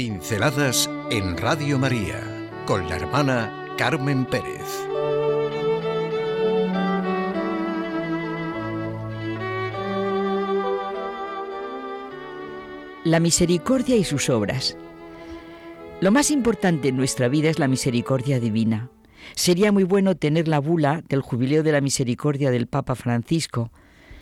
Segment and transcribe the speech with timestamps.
[0.00, 4.64] Pinceladas en Radio María con la hermana Carmen Pérez.
[13.04, 14.78] La misericordia y sus obras.
[16.00, 18.88] Lo más importante en nuestra vida es la misericordia divina.
[19.34, 23.70] Sería muy bueno tener la bula del jubileo de la misericordia del Papa Francisco.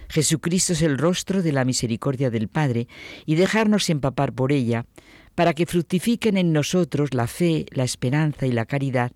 [0.09, 2.89] Jesucristo es el rostro de la misericordia del Padre
[3.27, 4.87] y dejarnos empapar por ella
[5.35, 9.13] para que fructifiquen en nosotros la fe, la esperanza y la caridad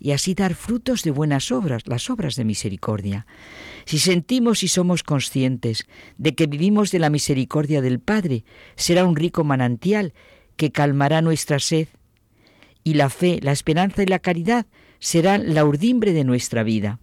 [0.00, 3.26] y así dar frutos de buenas obras, las obras de misericordia.
[3.86, 5.86] Si sentimos y somos conscientes
[6.18, 8.44] de que vivimos de la misericordia del Padre,
[8.76, 10.12] será un rico manantial
[10.56, 11.88] que calmará nuestra sed
[12.82, 14.66] y la fe, la esperanza y la caridad
[14.98, 16.98] serán la urdimbre de nuestra vida.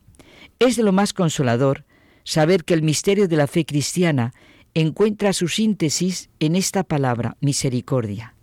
[0.60, 1.86] Es de lo más consolador
[2.24, 4.34] saber que el misterio de la fe cristiana
[4.74, 8.36] encuentra su síntesis en esta palabra, misericordia.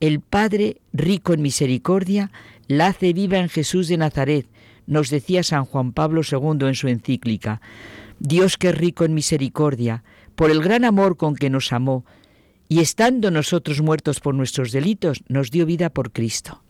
[0.00, 2.30] El Padre, rico en misericordia,
[2.68, 4.46] la hace viva en Jesús de Nazaret,
[4.86, 7.60] nos decía San Juan Pablo II en su encíclica.
[8.18, 12.04] Dios que es rico en misericordia, por el gran amor con que nos amó,
[12.68, 16.62] y estando nosotros muertos por nuestros delitos, nos dio vida por Cristo.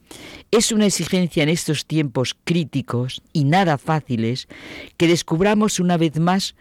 [0.50, 4.48] Es una exigencia en estos tiempos críticos y nada fáciles
[4.96, 6.54] que descubramos una vez más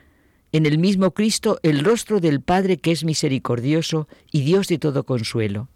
[0.51, 5.03] en el mismo Cristo el rostro del Padre que es misericordioso y Dios de todo
[5.03, 5.69] consuelo.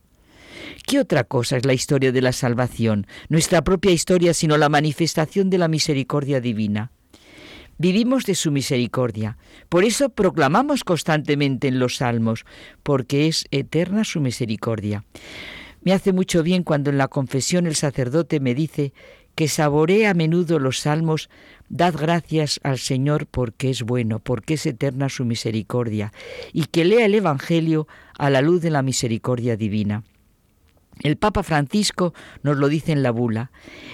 [0.86, 5.50] ¿Qué otra cosa es la historia de la salvación, nuestra propia historia, sino la manifestación
[5.50, 6.92] de la misericordia divina?
[7.78, 9.38] Vivimos de su misericordia,
[9.70, 12.46] por eso proclamamos constantemente en los salmos,
[12.84, 15.06] porque es eterna su misericordia.
[15.82, 18.94] Me hace mucho bien cuando en la confesión el sacerdote me dice
[19.36, 21.30] que saboree a menudo los salmos,
[21.70, 26.12] dad gracias al Señor porque es bueno, porque es eterna su misericordia,
[26.52, 30.04] y que lea el Evangelio a la luz de la misericordia divina.
[31.02, 33.52] El Papa Francisco nos lo dice en la bula.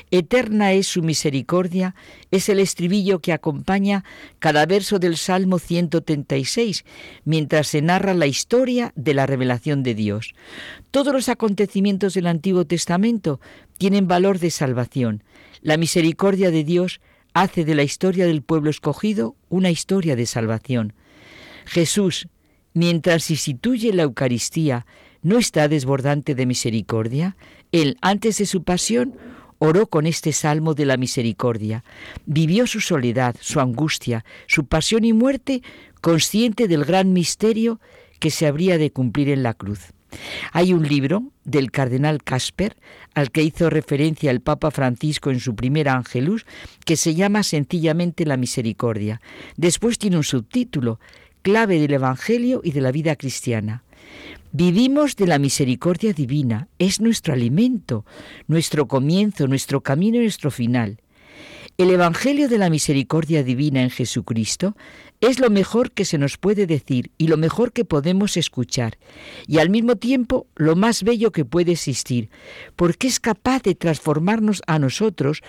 [0.10, 1.96] Eterna es su misericordia,
[2.32, 4.04] es el estribillo que acompaña
[4.40, 6.84] cada verso del Salmo 136,
[7.24, 10.34] mientras se narra la historia de la revelación de Dios.
[10.90, 13.40] Todos los acontecimientos del Antiguo Testamento
[13.78, 15.24] tienen valor de salvación.
[15.62, 17.02] La misericordia de Dios
[17.34, 20.94] hace de la historia del pueblo escogido una historia de salvación.
[21.66, 22.28] Jesús,
[22.74, 24.86] mientras instituye la Eucaristía,
[25.26, 27.36] ¿No está desbordante de misericordia?
[27.72, 29.16] Él, antes de su pasión,
[29.58, 31.84] oró con este salmo de la misericordia.
[32.28, 35.64] Vivió su soledad, su angustia, su pasión y muerte,
[36.00, 37.80] consciente del gran misterio
[38.20, 39.94] que se habría de cumplir en la cruz.
[40.52, 42.78] Hay un libro del cardenal Casper,
[43.16, 46.46] al que hizo referencia el Papa Francisco en su primer Angelus,
[46.86, 49.22] que se llama sencillamente La Misericordia.
[49.58, 51.00] Después tiene un subtítulo,
[51.42, 53.82] Clave del Evangelio y de la vida cristiana.
[54.58, 58.06] Vivimos de la misericordia divina, es nuestro alimento,
[58.48, 61.02] nuestro comienzo, nuestro camino y nuestro final.
[61.78, 64.78] El Evangelio de la misericordia divina en Jesucristo
[65.20, 68.98] es lo mejor que se nos puede decir y lo mejor que podemos escuchar,
[69.46, 72.30] y al mismo tiempo lo más bello que puede existir,
[72.78, 75.42] porque es capaz de transformarnos a nosotros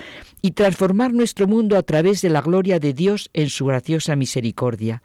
[0.43, 5.01] y transformar nuestro mundo a través de la gloria de Dios en su graciosa misericordia.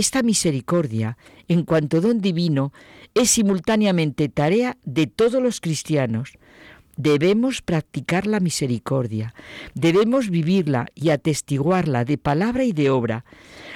[0.00, 2.72] Esta misericordia, en cuanto don divino,
[3.12, 6.38] es simultáneamente tarea de todos los cristianos.
[6.96, 9.34] Debemos practicar la misericordia,
[9.74, 13.26] debemos vivirla y atestiguarla de palabra y de obra.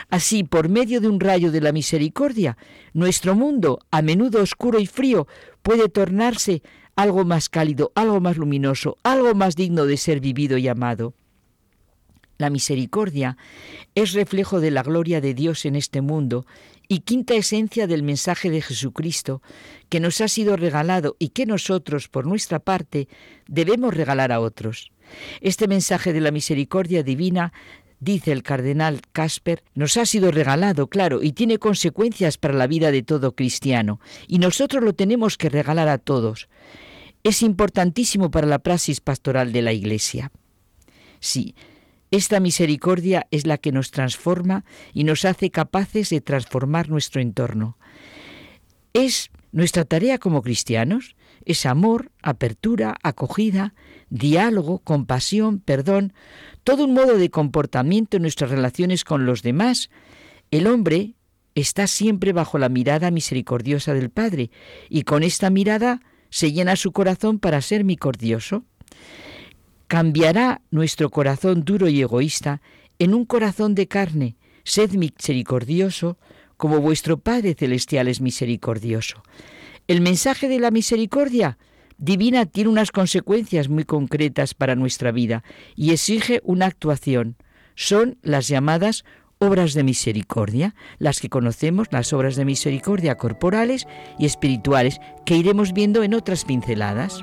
[0.08, 2.56] Así, por medio de un rayo de la misericordia,
[2.94, 5.26] nuestro mundo, a menudo oscuro y frío,
[5.60, 6.62] puede tornarse
[6.96, 11.12] algo más cálido, algo más luminoso, algo más digno de ser vivido y amado.
[12.38, 13.36] La misericordia
[13.94, 16.46] es reflejo de la gloria de Dios en este mundo
[16.88, 19.42] y quinta esencia del mensaje de Jesucristo
[19.88, 23.08] que nos ha sido regalado y que nosotros, por nuestra parte,
[23.46, 24.90] debemos regalar a otros.
[25.40, 27.52] Este mensaje de la misericordia divina
[28.00, 32.90] dice el cardenal Casper, nos ha sido regalado, claro, y tiene consecuencias para la vida
[32.90, 36.48] de todo cristiano, y nosotros lo tenemos que regalar a todos.
[37.22, 40.30] Es importantísimo para la praxis pastoral de la Iglesia.
[41.20, 41.54] Sí,
[42.16, 47.76] esta misericordia es la que nos transforma y nos hace capaces de transformar nuestro entorno.
[48.92, 53.74] Es nuestra tarea como cristianos, es amor, apertura, acogida,
[54.10, 56.12] diálogo, compasión, perdón,
[56.62, 59.90] todo un modo de comportamiento en nuestras relaciones con los demás.
[60.52, 61.14] El hombre
[61.56, 64.52] está siempre bajo la mirada misericordiosa del Padre
[64.88, 66.00] y con esta mirada
[66.30, 68.64] se llena su corazón para ser misericordioso
[69.86, 72.60] cambiará nuestro corazón duro y egoísta
[72.98, 74.36] en un corazón de carne.
[74.64, 76.18] Sed misericordioso,
[76.56, 79.22] como vuestro Padre Celestial es misericordioso.
[79.86, 81.58] El mensaje de la misericordia
[81.98, 85.44] divina tiene unas consecuencias muy concretas para nuestra vida
[85.76, 87.36] y exige una actuación.
[87.74, 89.04] Son las llamadas
[89.38, 93.86] obras de misericordia, las que conocemos, las obras de misericordia corporales
[94.18, 97.22] y espirituales, que iremos viendo en otras pinceladas.